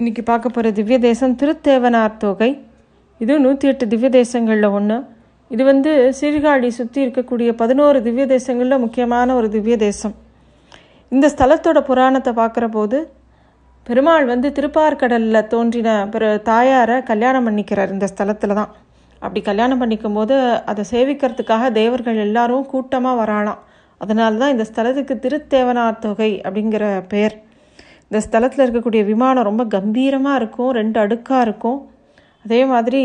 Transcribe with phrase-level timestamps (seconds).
[0.00, 2.48] இன்றைக்கி பார்க்க போகிற திவ்ய தேசம் திருத்தேவனார் தொகை.
[3.20, 4.96] இது நூற்றி எட்டு திவ்ய தேசங்களில் ஒன்று
[5.50, 10.14] இது வந்து சீர்காழி சுற்றி இருக்கக்கூடிய பதினோரு திவ்ய தேசங்களில் முக்கியமான ஒரு திவ்ய தேசம்
[11.12, 12.98] இந்த ஸ்தலத்தோட புராணத்தை பார்க்குற போது
[13.86, 18.70] பெருமாள் வந்து திருப்பார்கடலில் தோன்றின பிற தாயாரை கல்யாணம் பண்ணிக்கிறார் இந்த ஸ்தலத்தில் தான்.
[19.22, 20.36] அப்படி கல்யாணம் பண்ணிக்கும் போது
[20.72, 23.60] அதை சேவிக்கிறதுக்காக தேவர்கள் எல்லாரும் கூட்டமாக வராளாம்.
[24.00, 26.84] அதனால தான் இந்த ஸ்தலத்துக்கு திருத்தேவனார் தொகை அப்படிங்கிற
[27.14, 27.36] பெயர்
[28.10, 31.78] இந்த ஸ்தலத்தில் இருக்கக்கூடிய விமானம் ரொம்ப கம்பீரமாக இருக்கும் ரெண்டு அடுக்காக இருக்கும்.
[32.44, 33.02] அதே மாதிரி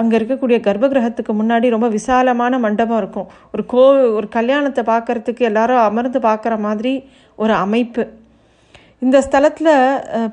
[0.00, 3.28] அங்கே இருக்கக்கூடிய கர்ப்பகிரகத்துக்கு முன்னாடி ரொம்ப விசாலமான மண்டபம் இருக்கும்.
[3.54, 3.82] ஒரு கோ
[4.18, 6.92] ஒரு கல்யாணத்தை பார்க்கறதுக்கு எல்லாரும் அமர்ந்து பார்க்குற மாதிரி
[7.42, 8.04] ஒரு அமைப்பு.
[9.04, 9.72] இந்த ஸ்தலத்தில்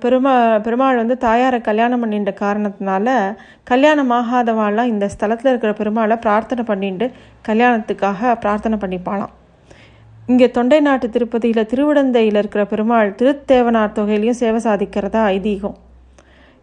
[0.04, 0.34] பெருமா
[0.66, 3.16] பெருமாள் வந்து தாயாரை கல்யாணம் பண்ணிட்ட காரணத்தினால
[3.72, 7.08] கல்யாணம் ஆகாதவாள்லாம் இந்த ஸ்தலத்தில் இருக்கிற பெருமாளை பிரார்த்தனை பண்ணிட்டு
[7.50, 9.34] கல்யாணத்துக்காக பிரார்த்தனை பண்ணிப்பாளாம்.
[10.32, 15.78] இங்கே தொண்டை நாட்டு திருப்பதியில் திருவிடந்தையில் இருக்கிற பெருமாள் திருத்தேவனார் தொகையிலையும் சேவை சாதிக்கிறதா ஐதீகம்.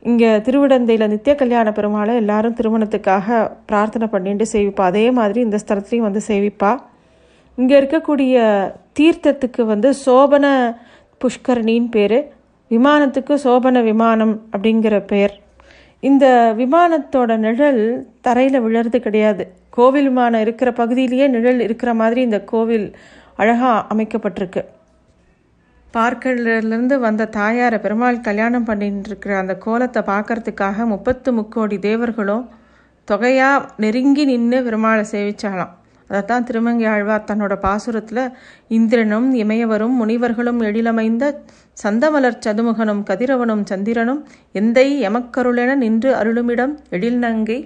[0.09, 3.39] இங்கே திருவிடந்தையில் நித்திய கல்யாண பெருமாளை எல்லாரும் திருமணத்துக்காக
[3.71, 4.85] பிரார்த்தனை பண்ணிட்டு சேவிப்பா.
[4.93, 6.71] அதே மாதிரி இந்த ஸ்தலத்துலையும் வந்து சேவிப்பா.
[7.59, 8.37] இங்கே இருக்கக்கூடிய
[8.99, 10.47] தீர்த்தத்துக்கு வந்து சோபன
[11.25, 12.19] புஷ்கரணின்னு பேர்.
[12.71, 15.37] விமானத்துக்கு சோபன விமானம் அப்படிங்கிற பெயர்.
[16.09, 16.27] இந்த
[16.63, 17.85] விமானத்தோட நிழல்
[18.27, 19.45] தரையில் விழறது கிடையாது.
[19.77, 22.87] கோவில் விமானம் இருக்கிற பகுதியிலேயே நிழல் இருக்கிற மாதிரி இந்த கோவில்
[23.39, 24.63] அழகாக அமைக்கப்பட்டிருக்கு.
[25.95, 32.45] பார்க்கலேருந்து வந்த தாயாரை பெருமாள் கல்யாணம் பண்ணிட்டு இருக்கிற அந்த கோலத்தை பார்க்கறதுக்காக முப்பத்து முக்கோடி தேவர்களும்
[33.09, 35.73] தொகையாக நெருங்கி நின்று பெருமாளை சேவிச்சாலாம்
[36.11, 38.23] அதைத்தான் திருமங்கை ஆழ்வார் தன்னோட பாசுரத்தில்
[38.69, 41.25] இந்திரனும் இமயவரும் முனிவர்களும் எழிலமைந்த
[41.83, 44.23] சந்தமலர் சதுமுகனும் கதிரவனும் சந்திரனும்
[44.53, 47.59] எந்தை எமக்கருளென நின்று அருளுமிடம் எழில் நங்கை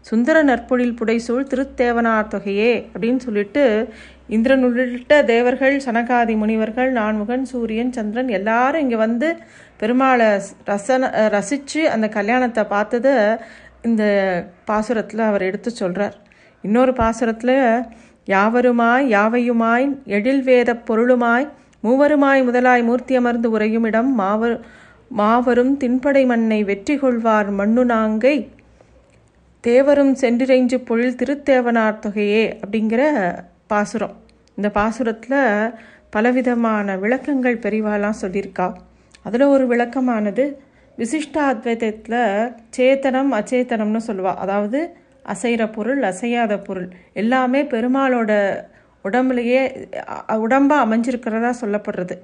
[0.00, 3.64] சுந்தர நற்பொழில் புடைசூழ் திருத்தேவனார் தொகையே அப்படின்னு சொல்லிட்டு
[4.30, 9.36] இந்திரன் உள்ளிட்ட தேவர்கள் சனகாதி முனிவர்கள் நான்முகன் சூரியன் சந்திரன் எல்லாரும் இங்கே வந்து
[9.80, 13.14] பெருமாளை ரசன ரசித்து அந்த கல்யாணத்தை பார்த்ததை
[13.82, 14.04] இந்த
[14.66, 16.16] பாசுரத்தில் அவர் எடுத்து சொல்கிறார்
[16.62, 17.82] இன்னொரு பாசுரத்தில்
[18.26, 21.48] யாவருமாய் யாவையுமாய் எழில் வேத பொருளுமாய்
[21.82, 24.60] மூவருமாய் முதலாய் மூர்த்தி அமர்ந்து உரையும் இடம் மாவர்
[25.08, 28.48] மாவரும் தின்படை மண்ணை வெற்றி கொள்வார் மண்ணு நாங்கை.
[29.64, 33.02] தேவரும் சென்றிரைஞ்சு பொழில் திருத்தேவனார் தொகையே அப்படிங்கிற
[33.72, 34.14] பாசுரம்.
[34.58, 35.40] இந்த பாசுரத்தில்
[36.14, 38.66] பலவிதமான விளக்கங்கள் பெரிவாலாம் சொல்லியிருக்கா.
[39.26, 40.44] அதில் ஒரு விளக்கமானது
[40.98, 42.22] விசிஷ்டாத்வைதத்தில்
[42.76, 44.80] சேத்தனம் அச்சேத்தனம்னு சொல்லுவாள் அதாவது
[45.32, 46.88] அசைகிற பொருள் அசையாத பொருள்.
[47.20, 48.32] எல்லாமே பெருமாளோட
[49.04, 49.62] உடம்புலையே
[50.44, 52.16] உடம்பாக அமைஞ்சிருக்கிறதா சொல்லப்படுறது.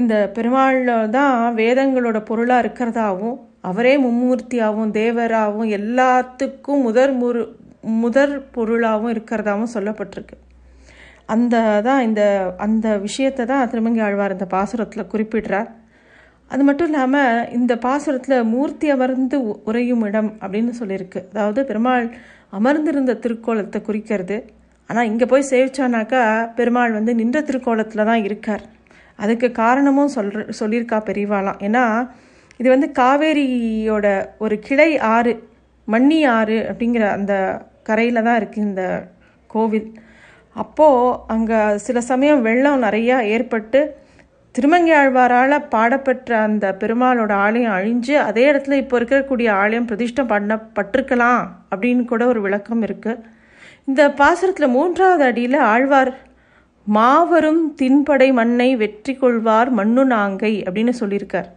[0.00, 3.38] இந்த பெருமாளில் தான் வேதங்களோட பொருளாக இருக்கிறதாவும்
[3.70, 7.42] அவரே மும்மூர்த்தியாகவும் தேவராகவும் எல்லாத்துக்கும் முதற் முரு
[8.02, 10.36] முதற் பொருளாகவும் இருக்கிறதாவும் சொல்லப்பட்டிருக்கு.
[11.34, 11.56] அந்த
[11.88, 12.22] தான் இந்த
[12.66, 15.68] அந்த விஷயத்தை தான் திருமங்கி ஆழ்வார் இந்த பாசுரத்தில் குறிப்பிடுறார்.
[16.50, 19.36] அது மட்டும் இல்லாமல் இந்த பாசுரத்தில் மூர்த்தி அமர்ந்து
[19.70, 21.20] உறையும் இடம் அப்படின்னு சொல்லியிருக்கு.
[21.32, 22.06] அதாவது பெருமாள்
[22.58, 24.38] அமர்ந்திருந்த திருக்கோலத்தை குறிக்கிறது.
[24.90, 26.22] ஆனால் இங்கே போய் சேவிச்சானாக்கா
[26.58, 28.64] பெருமாள் வந்து நின்ற திருக்கோலத்தில் தான் இருக்கார்.
[29.18, 31.84] அதுக்கு காரணமும் சொல்ற சொல்லியிருக்கா பெரியவாளாம் ஏன்னா
[32.60, 34.06] இது வந்து காவேரியோட
[34.44, 35.32] ஒரு கிளை ஆறு
[35.88, 37.34] மண்ணி ஆறு அப்படிங்கிற அந்த
[37.88, 38.84] கரையில் தான் இருக்குது இந்த
[39.50, 39.88] கோவில்.
[40.52, 43.96] அப்போது அங்கே சில சமயம் வெள்ளம் நிறையா ஏற்பட்டு
[44.52, 52.04] திருமங்கை ஆழ்வாரால் பாடப்பெற்ற அந்த பெருமாளோட ஆலயம் அழிஞ்சு அதே இடத்துல இப்போ இருக்கக்கூடிய ஆலயம் பிரதிஷ்டம் பண்ணப்பட்டிருக்கலாம் அப்படின்னு
[52.04, 53.22] கூட ஒரு விளக்கம் இருக்குது
[53.84, 56.12] இந்த பாசுரத்தில் மூன்றாவது அடியில் ஆழ்வார்
[56.86, 61.48] மாவரும் தின்படை மண்ணை வெற்றி கொள்வார் மண்ணு நாங்கை அப்படின்னு சொல்லியிருக்கார்.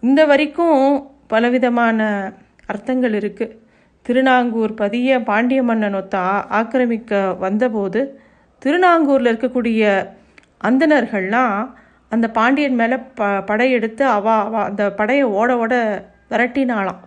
[0.00, 2.32] இந்த வரைக்கும் பலவிதமான
[2.66, 3.56] அர்த்தங்கள் இருக்குது
[4.02, 6.16] திருநாங்கூர் பதிய பாண்டிய மன்னன் ஒத்த
[6.50, 8.20] ஆக்கிரமிக்க வந்தபோது
[8.66, 9.82] திருநாங்கூரில் இருக்கக்கூடிய
[10.64, 11.58] அந்தனர்கள்லாம்
[12.08, 15.74] அந்த பாண்டியன் மேலே ப படையெடுத்து அவ அவ அந்த படையை ஓட ஓட
[16.30, 17.00] விரட்டினாலாம்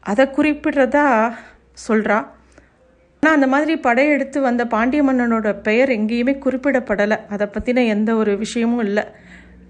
[0.00, 1.06] அதை குறிப்பிடுறதா
[1.88, 2.18] சொல்கிறா
[3.22, 7.16] ஆனால் அந்த மாதிரி படையெடுத்து வந்த பாண்டிய மன்னனோட பெயர் எங்கேயுமே குறிப்பிடப்படலை.
[7.28, 9.04] அதை பற்றின எந்த ஒரு விஷயமும் இல்லை.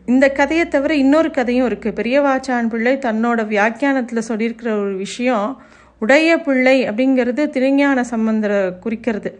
[0.06, 5.62] இந்த கதையை தவிர இன்னொரு கதையும் இருக்குது பெரியவாச்சான் பிள்ளை தன்னோட வியாக்கியானத்தில் சொல்லியிருக்கிற ஒரு விஷயம்
[5.98, 9.32] உடைய பிள்ளை அப்படிங்கிறது திருஞான சம்பந்தரை குறிக்கிறது.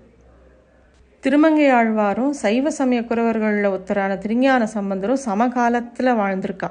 [1.24, 6.70] திருமங்கை ஆழ்வாரும் சைவ சமய குறவர்களில் ஒருத்தரான திருஞான சம்பந்தரும் சமகாலத்தில் வாழ்ந்திருக்கா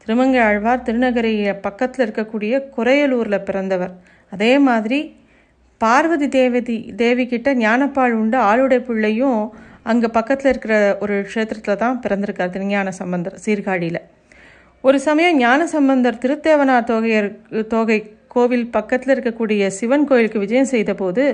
[0.00, 1.32] திருமங்கை ஆழ்வார் திருநகரை
[1.66, 3.92] பக்கத்தில் இருக்கக்கூடிய குறையலூரில் பிறந்தவர்.
[4.32, 4.98] அதே மாதிரி
[5.80, 9.40] பார்வதி தேவதி தேவி கிட்ட ஞானப்பால் உண்டு ஆளுடை பிள்ளையும்
[9.82, 14.02] அங்கே பக்கத்தில் இருக்கிற ஒரு க்ஷேத்திரத்தில் தான் பிறந்திருக்கார் திருஞான சம்பந்தர் சீர்காழியில்.
[14.84, 17.30] ஒரு சமயம் ஞான சம்பந்தர் திருத்தேவனார் தொகையர்
[17.74, 17.98] தொகை
[18.28, 21.24] கோவில் பக்கத்தில் இருக்கக்கூடிய சிவன் கோயிலுக்கு விஜயம் செய்தபோது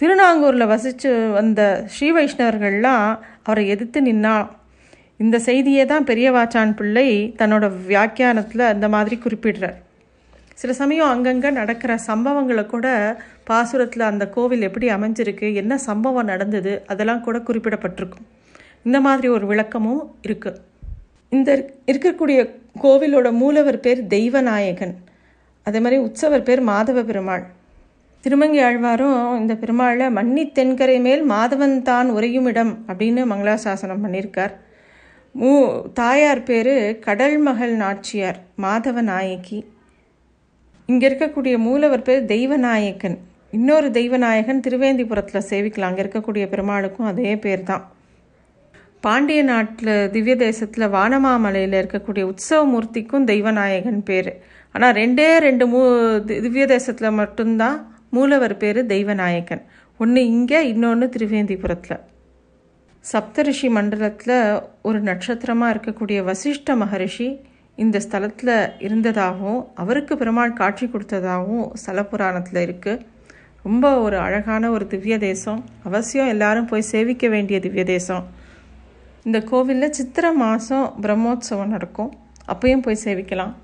[0.00, 1.60] திருநாங்கூரில் வசித்து வந்த
[1.92, 3.06] ஸ்ரீ வைஷ்ணவர்கள்லாம்
[3.46, 4.52] அவரை எதிர்த்து நின்னாலாம்
[5.22, 7.06] இந்த செய்தியை தான் பெரியவாச்சான் பிள்ளை
[7.40, 9.78] தன்னோட வியாக்கியானத்தில் அந்த மாதிரி குறிப்பிடுறார்.
[10.60, 12.86] சில சமயம் அங்கங்கே நடக்கிற சம்பவங்களை கூட
[13.50, 18.26] பாசுரத்தில் அந்த கோவில் எப்படி அமைஞ்சிருக்கு என்ன சம்பவம் நடந்தது அதெல்லாம் கூட குறிப்பிடப்பட்டிருக்கும்.
[18.86, 20.60] இந்த மாதிரி ஒரு விளக்கமும் இருக்குது
[21.32, 21.50] இந்த
[21.90, 22.40] இருக்கக்கூடிய
[22.84, 24.96] கோவிலோட மூலவர் பேர் தெய்வநாயகன்.
[25.66, 27.44] அதே மாதிரி உற்சவர் பேர் மாதவ பெருமாள்.
[28.28, 34.52] திருமங்கி ஆழ்வாரும் இந்த பெருமாளை மன்னி தென்கரை மேல் மாதவன் தான் உறையும் இடம் அப்படின்னு மங்களாசாசனம் பண்ணியிருக்கார்.
[35.34, 35.52] மூ
[36.00, 36.74] தாயார் பேர்
[37.06, 39.58] கடல் மகள் நாச்சியார் மாதவ நாயகி.
[40.88, 43.18] இங்கே இருக்கக்கூடிய மூலவர் பேர் தெய்வநாயக்கன்
[43.56, 45.90] இன்னொரு தெய்வநாயகன் திருவேந்திபுரத்தில் சேவிக்கலாம்.
[45.90, 47.84] அங்கே இருக்கக்கூடிய பெருமாளுக்கும் அதே பேர் தான்
[49.06, 54.32] பாண்டிய நாட்டில் திவ்ய தேசத்தில் வானமாமலையில் இருக்கக்கூடிய உற்சவ மூர்த்திக்கும் தெய்வநாயகன் பேர்.
[54.74, 55.80] ஆனால் ரெண்டே ரெண்டு மூ
[56.46, 57.78] திவ்ய தேசத்தில் மட்டும்தான்
[58.08, 59.62] மூலவர் பேர் தெய்வநாயகன்
[59.98, 62.00] ஒன்று இங்கே இன்னொன்று திருவேந்திபுரத்தில்.
[63.12, 64.38] சப்தரிஷி மண்டலத்தில்
[64.82, 67.28] ஒரு நட்சத்திரமாக இருக்கக்கூடிய வசிஷ்ட மகரிஷி
[67.76, 73.04] இந்த ஸ்தலத்தில் இருந்ததாகவும் அவருக்கு பெருமாள் காட்சி கொடுத்ததாகவும் ஸ்தல புராணத்தில் இருக்குது
[73.62, 75.64] ரொம்ப ஒரு அழகான ஒரு திவ்ய தேசம்.
[75.82, 78.24] அவசியம் எல்லாரும் போய் சேவிக்க வேண்டிய திவ்ய தேசம்.
[79.24, 82.12] இந்த கோவிலில் சித்திரை மாதம் பிரம்மோத்சவம் நடக்கும்.
[82.52, 83.54] அப்பயும் போய் சேவிக்கலாம்.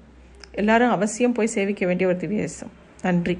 [0.52, 2.72] எல்லாரும் அவசியம் போய் சேவிக்க வேண்டிய ஒரு திவ்ய தேசம்.
[3.02, 3.38] நன்றி.